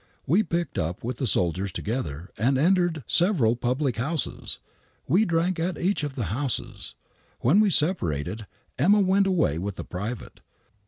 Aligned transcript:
We 0.25 0.41
picked 0.41 0.79
up 0.79 1.03
with 1.03 1.17
the 1.17 1.27
soldiers 1.27 1.71
together 1.71 2.31
and 2.35 2.57
entered 2.57 3.03
several 3.05 3.55
public 3.55 3.97
houses. 3.97 4.57
We 5.07 5.25
drank 5.25 5.59
in 5.59 5.77
each 5.77 6.03
of 6.03 6.15
the 6.15 6.33
houses. 6.33 6.95
When 7.41 7.59
we 7.59 7.69
separated,' 7.69 8.47
Emma' 8.79 8.99
went 9.01 9.27
away 9.27 9.59
with 9.59 9.75
the 9.75 9.85
private. 9.85 10.39